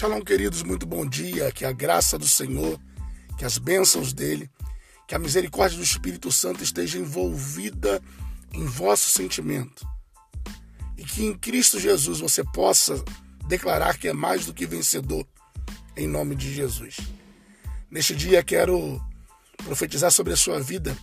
Shalom, 0.00 0.22
queridos, 0.22 0.62
muito 0.62 0.86
bom 0.86 1.04
dia. 1.04 1.52
Que 1.52 1.62
a 1.62 1.72
graça 1.72 2.18
do 2.18 2.26
Senhor, 2.26 2.80
que 3.36 3.44
as 3.44 3.58
bênçãos 3.58 4.14
dele, 4.14 4.50
que 5.06 5.14
a 5.14 5.18
misericórdia 5.18 5.76
do 5.76 5.84
Espírito 5.84 6.32
Santo 6.32 6.64
esteja 6.64 6.98
envolvida 6.98 8.00
em 8.50 8.64
vosso 8.64 9.10
sentimento. 9.10 9.86
E 10.96 11.04
que 11.04 11.26
em 11.26 11.36
Cristo 11.36 11.78
Jesus 11.78 12.20
você 12.20 12.42
possa 12.42 13.04
declarar 13.46 13.98
que 13.98 14.08
é 14.08 14.14
mais 14.14 14.46
do 14.46 14.54
que 14.54 14.64
vencedor, 14.64 15.26
em 15.94 16.08
nome 16.08 16.34
de 16.34 16.50
Jesus. 16.50 16.96
Neste 17.90 18.16
dia 18.16 18.42
quero 18.42 18.98
profetizar 19.66 20.10
sobre 20.10 20.32
a 20.32 20.36
sua 20.38 20.60
vida 20.60 20.96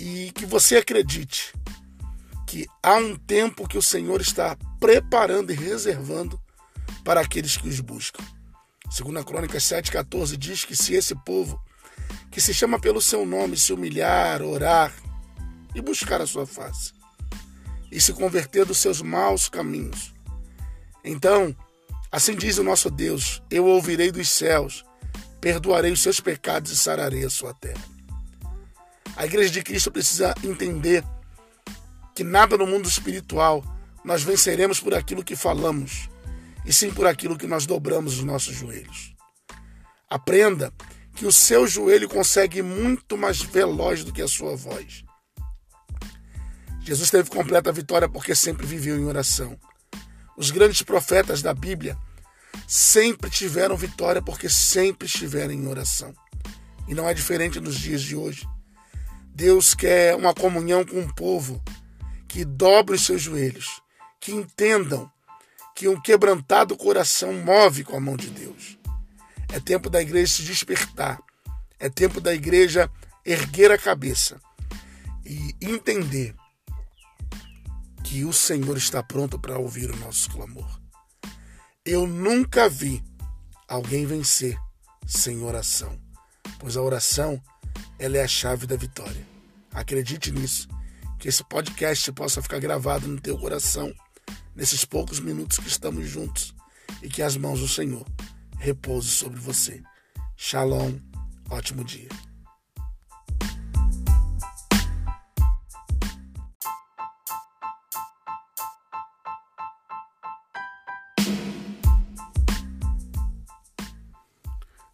e 0.00 0.32
que 0.34 0.46
você 0.46 0.78
acredite 0.78 1.52
que 2.46 2.66
há 2.82 2.94
um 2.94 3.14
tempo 3.14 3.68
que 3.68 3.76
o 3.76 3.82
Senhor 3.82 4.22
está 4.22 4.56
preparando 4.80 5.52
e 5.52 5.54
reservando 5.54 6.40
para 7.06 7.20
aqueles 7.20 7.56
que 7.56 7.68
os 7.68 7.78
buscam. 7.78 8.22
Segundo 8.90 9.20
a 9.20 9.24
Crônica 9.24 9.58
7,14 9.58 10.36
diz 10.36 10.64
que 10.64 10.74
se 10.74 10.92
esse 10.92 11.14
povo, 11.14 11.62
que 12.32 12.40
se 12.40 12.52
chama 12.52 12.80
pelo 12.80 13.00
seu 13.00 13.24
nome, 13.24 13.56
se 13.56 13.72
humilhar, 13.72 14.42
orar 14.42 14.92
e 15.72 15.80
buscar 15.80 16.20
a 16.20 16.26
sua 16.26 16.44
face, 16.44 16.92
e 17.92 18.00
se 18.00 18.12
converter 18.12 18.64
dos 18.64 18.78
seus 18.78 19.00
maus 19.00 19.48
caminhos, 19.48 20.12
então, 21.04 21.54
assim 22.10 22.34
diz 22.34 22.58
o 22.58 22.64
nosso 22.64 22.90
Deus: 22.90 23.40
eu 23.48 23.64
ouvirei 23.66 24.10
dos 24.10 24.28
céus, 24.28 24.84
perdoarei 25.40 25.92
os 25.92 26.02
seus 26.02 26.18
pecados 26.18 26.72
e 26.72 26.76
sararei 26.76 27.24
a 27.24 27.30
sua 27.30 27.54
terra. 27.54 27.84
A 29.14 29.24
igreja 29.24 29.50
de 29.50 29.62
Cristo 29.62 29.92
precisa 29.92 30.34
entender 30.42 31.04
que 32.16 32.24
nada 32.24 32.58
no 32.58 32.66
mundo 32.66 32.88
espiritual 32.88 33.64
nós 34.04 34.24
venceremos 34.24 34.80
por 34.80 34.92
aquilo 34.92 35.22
que 35.22 35.36
falamos, 35.36 36.08
e 36.66 36.72
sim 36.72 36.90
por 36.90 37.06
aquilo 37.06 37.38
que 37.38 37.46
nós 37.46 37.64
dobramos 37.64 38.18
os 38.18 38.24
nossos 38.24 38.54
joelhos. 38.54 39.14
Aprenda 40.10 40.72
que 41.14 41.24
o 41.24 41.32
seu 41.32 41.66
joelho 41.66 42.08
consegue 42.08 42.60
muito 42.60 43.16
mais 43.16 43.40
veloz 43.40 44.04
do 44.04 44.12
que 44.12 44.20
a 44.20 44.28
sua 44.28 44.56
voz. 44.56 45.04
Jesus 46.80 47.10
teve 47.10 47.30
completa 47.30 47.72
vitória 47.72 48.08
porque 48.08 48.34
sempre 48.34 48.66
viveu 48.66 48.98
em 48.98 49.04
oração. 49.04 49.58
Os 50.36 50.50
grandes 50.50 50.82
profetas 50.82 51.40
da 51.40 51.54
Bíblia 51.54 51.96
sempre 52.68 53.30
tiveram 53.30 53.76
vitória 53.76 54.20
porque 54.20 54.48
sempre 54.48 55.06
estiveram 55.06 55.52
em 55.52 55.66
oração. 55.66 56.14
E 56.86 56.94
não 56.94 57.08
é 57.08 57.14
diferente 57.14 57.58
nos 57.58 57.76
dias 57.76 58.02
de 58.02 58.14
hoje. 58.14 58.46
Deus 59.34 59.74
quer 59.74 60.14
uma 60.14 60.34
comunhão 60.34 60.84
com 60.84 61.00
o 61.00 61.14
povo 61.14 61.62
que 62.28 62.44
dobre 62.44 62.96
os 62.96 63.04
seus 63.04 63.22
joelhos, 63.22 63.80
que 64.20 64.32
entendam 64.32 65.10
que 65.76 65.86
um 65.86 66.00
quebrantado 66.00 66.74
coração 66.74 67.34
move 67.34 67.84
com 67.84 67.94
a 67.94 68.00
mão 68.00 68.16
de 68.16 68.30
Deus. 68.30 68.78
É 69.52 69.60
tempo 69.60 69.90
da 69.90 70.00
igreja 70.00 70.32
se 70.32 70.42
despertar. 70.42 71.20
É 71.78 71.90
tempo 71.90 72.18
da 72.18 72.34
igreja 72.34 72.90
erguer 73.22 73.70
a 73.70 73.76
cabeça 73.76 74.40
e 75.22 75.54
entender 75.60 76.34
que 78.02 78.24
o 78.24 78.32
Senhor 78.32 78.78
está 78.78 79.02
pronto 79.02 79.38
para 79.38 79.58
ouvir 79.58 79.90
o 79.90 79.96
nosso 79.96 80.30
clamor. 80.30 80.80
Eu 81.84 82.06
nunca 82.06 82.70
vi 82.70 83.04
alguém 83.68 84.06
vencer 84.06 84.56
sem 85.06 85.42
oração, 85.42 86.00
pois 86.58 86.74
a 86.78 86.82
oração 86.82 87.40
ela 87.98 88.16
é 88.16 88.22
a 88.22 88.28
chave 88.28 88.66
da 88.66 88.76
vitória. 88.76 89.26
Acredite 89.72 90.32
nisso, 90.32 90.68
que 91.18 91.28
esse 91.28 91.44
podcast 91.44 92.10
possa 92.12 92.40
ficar 92.40 92.60
gravado 92.60 93.06
no 93.06 93.20
teu 93.20 93.36
coração 93.36 93.92
nesses 94.56 94.84
poucos 94.84 95.20
minutos 95.20 95.58
que 95.58 95.68
estamos 95.68 96.08
juntos 96.08 96.54
e 97.02 97.08
que 97.08 97.22
as 97.22 97.36
mãos 97.36 97.60
do 97.60 97.68
Senhor 97.68 98.04
repousem 98.58 99.10
sobre 99.10 99.38
você. 99.38 99.82
Shalom, 100.34 100.94
ótimo 101.50 101.84
dia. 101.84 102.08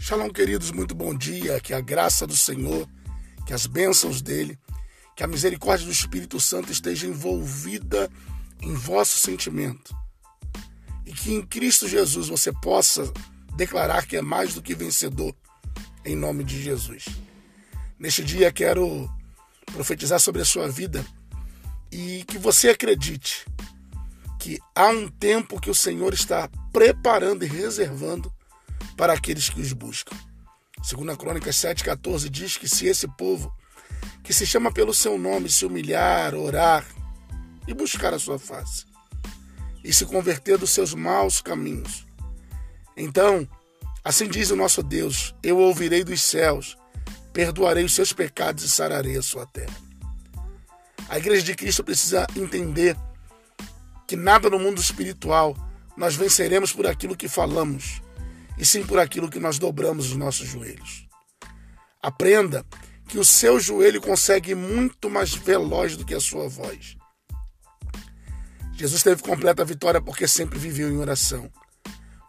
Shalom, 0.00 0.30
queridos, 0.30 0.70
muito 0.70 0.94
bom 0.94 1.14
dia. 1.14 1.60
Que 1.60 1.74
a 1.74 1.80
graça 1.80 2.26
do 2.26 2.34
Senhor, 2.34 2.88
que 3.44 3.52
as 3.52 3.66
bênçãos 3.66 4.22
dele, 4.22 4.58
que 5.14 5.22
a 5.22 5.26
misericórdia 5.26 5.84
do 5.84 5.92
Espírito 5.92 6.40
Santo 6.40 6.72
esteja 6.72 7.06
envolvida 7.06 8.08
em 8.62 8.74
vosso 8.74 9.18
sentimento. 9.18 9.94
E 11.06 11.12
que 11.12 11.32
em 11.32 11.44
Cristo 11.44 11.88
Jesus 11.88 12.28
você 12.28 12.52
possa 12.52 13.12
declarar 13.56 14.06
que 14.06 14.16
é 14.16 14.22
mais 14.22 14.54
do 14.54 14.62
que 14.62 14.74
vencedor, 14.74 15.34
em 16.04 16.14
nome 16.14 16.44
de 16.44 16.62
Jesus. 16.62 17.06
Neste 17.98 18.22
dia 18.22 18.52
quero 18.52 19.10
profetizar 19.72 20.20
sobre 20.20 20.42
a 20.42 20.44
sua 20.44 20.68
vida 20.68 21.04
e 21.90 22.24
que 22.26 22.38
você 22.38 22.68
acredite 22.68 23.46
que 24.38 24.58
há 24.74 24.86
um 24.88 25.08
tempo 25.08 25.60
que 25.60 25.70
o 25.70 25.74
Senhor 25.74 26.14
está 26.14 26.48
preparando 26.72 27.44
e 27.44 27.48
reservando 27.48 28.32
para 28.96 29.12
aqueles 29.12 29.48
que 29.48 29.60
os 29.60 29.72
buscam. 29.72 30.16
Segundo 30.82 31.10
a 31.10 31.16
Crônica 31.16 31.50
7,14 31.50 32.28
diz 32.28 32.56
que 32.56 32.68
se 32.68 32.86
esse 32.86 33.08
povo, 33.08 33.52
que 34.22 34.32
se 34.32 34.46
chama 34.46 34.72
pelo 34.72 34.94
seu 34.94 35.18
nome, 35.18 35.48
se 35.48 35.66
humilhar, 35.66 36.34
orar, 36.34 36.86
e 37.68 37.74
buscar 37.74 38.14
a 38.14 38.18
sua 38.18 38.38
face, 38.38 38.86
e 39.84 39.92
se 39.92 40.06
converter 40.06 40.56
dos 40.56 40.70
seus 40.70 40.94
maus 40.94 41.42
caminhos. 41.42 42.06
Então, 42.96 43.46
assim 44.02 44.26
diz 44.26 44.50
o 44.50 44.56
nosso 44.56 44.82
Deus: 44.82 45.34
eu 45.42 45.58
ouvirei 45.58 46.02
dos 46.02 46.22
céus, 46.22 46.76
perdoarei 47.32 47.84
os 47.84 47.94
seus 47.94 48.12
pecados 48.12 48.64
e 48.64 48.68
sararei 48.70 49.18
a 49.18 49.22
sua 49.22 49.46
terra. 49.46 49.76
A 51.10 51.18
igreja 51.18 51.42
de 51.42 51.54
Cristo 51.54 51.84
precisa 51.84 52.26
entender 52.34 52.96
que 54.06 54.16
nada 54.16 54.48
no 54.48 54.58
mundo 54.58 54.80
espiritual 54.80 55.54
nós 55.96 56.16
venceremos 56.16 56.72
por 56.72 56.86
aquilo 56.86 57.16
que 57.16 57.28
falamos, 57.28 58.00
e 58.56 58.64
sim 58.64 58.84
por 58.84 58.98
aquilo 58.98 59.30
que 59.30 59.38
nós 59.38 59.58
dobramos 59.58 60.10
os 60.10 60.16
nossos 60.16 60.48
joelhos. 60.48 61.06
Aprenda 62.02 62.64
que 63.06 63.18
o 63.18 63.24
seu 63.24 63.60
joelho 63.60 64.00
consegue 64.00 64.54
muito 64.54 65.10
mais 65.10 65.34
veloz 65.34 65.96
do 65.96 66.04
que 66.04 66.14
a 66.14 66.20
sua 66.20 66.48
voz. 66.48 66.97
Jesus 68.78 69.02
teve 69.02 69.20
completa 69.24 69.64
vitória 69.64 70.00
porque 70.00 70.28
sempre 70.28 70.56
viveu 70.56 70.88
em 70.88 70.98
oração. 70.98 71.50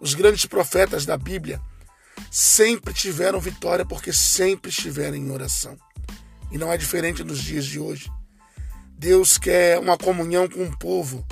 Os 0.02 0.16
grandes 0.16 0.48
profetas 0.48 1.06
da 1.06 1.16
Bíblia 1.16 1.62
sempre 2.32 2.92
tiveram 2.92 3.40
vitória 3.40 3.86
porque 3.86 4.12
sempre 4.12 4.72
estiveram 4.72 5.16
em 5.16 5.30
oração. 5.30 5.78
E 6.52 6.58
não 6.58 6.74
é 6.74 6.76
diferente 6.76 7.24
nos 7.24 7.38
dias 7.38 7.68
de 7.68 7.80
hoje. 7.80 8.12
Deus 8.98 9.38
quer 9.38 9.78
uma 9.78 9.96
comunhão 9.96 10.50
com 10.50 10.64
o 10.64 10.76
povo 10.76 11.24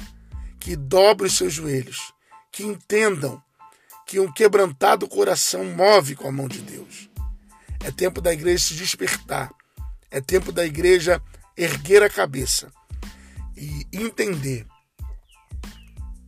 que 0.59 0.75
dobre 0.75 1.25
os 1.25 1.35
seus 1.35 1.51
joelhos, 1.51 2.13
que 2.51 2.61
entendam 2.61 3.41
que 4.05 4.19
um 4.19 4.31
quebrantado 4.31 5.07
coração 5.07 5.65
move 5.65 6.15
com 6.15 6.27
a 6.27 6.31
mão 6.31 6.47
de 6.47 6.59
Deus. 6.59 7.09
É 7.83 7.89
tempo 7.89 8.21
da 8.21 8.31
igreja 8.31 8.65
se 8.65 8.75
despertar. 8.75 9.51
É 10.11 10.21
tempo 10.21 10.51
da 10.51 10.63
igreja 10.63 11.19
erguer 11.57 12.03
a 12.03 12.09
cabeça 12.09 12.71
e 13.55 13.87
entender 13.91 14.67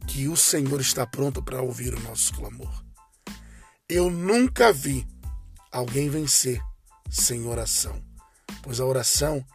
que 0.09 0.27
o 0.27 0.35
Senhor 0.35 0.81
está 0.81 1.05
pronto 1.05 1.41
para 1.41 1.61
ouvir 1.61 1.93
o 1.93 1.99
nosso 2.01 2.33
clamor. 2.33 2.83
Eu 3.87 4.09
nunca 4.09 4.73
vi 4.73 5.07
alguém 5.71 6.09
vencer 6.09 6.59
sem 7.11 7.45
oração, 7.45 8.03
pois 8.63 8.79
a 8.79 8.85
oração 8.85 9.45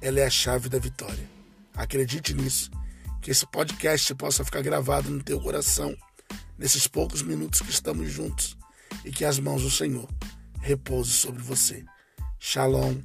ela 0.00 0.18
é 0.18 0.24
a 0.24 0.30
chave 0.30 0.70
da 0.70 0.78
vitória. 0.78 1.28
Acredite 1.74 2.32
nisso, 2.32 2.70
que 3.20 3.30
esse 3.30 3.46
podcast 3.48 4.14
possa 4.14 4.44
ficar 4.44 4.62
gravado 4.62 5.10
no 5.10 5.22
teu 5.22 5.38
coração 5.40 5.94
nesses 6.56 6.86
poucos 6.86 7.20
minutos 7.20 7.60
que 7.60 7.70
estamos 7.70 8.10
juntos 8.10 8.56
e 9.04 9.12
que 9.12 9.26
as 9.26 9.38
mãos 9.38 9.62
do 9.62 9.70
Senhor 9.70 10.08
repousem 10.62 11.12
sobre 11.12 11.42
você. 11.42 11.84
Shalom, 12.40 12.96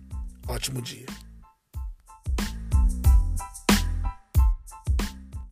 ótimo 0.47 0.81
dia. 0.81 1.22